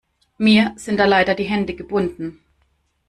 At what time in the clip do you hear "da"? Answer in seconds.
0.97-1.05